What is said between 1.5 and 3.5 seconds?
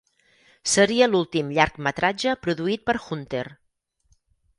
llargmetratge produït per Hunter.